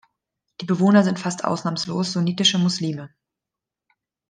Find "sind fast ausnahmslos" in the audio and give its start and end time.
1.03-2.11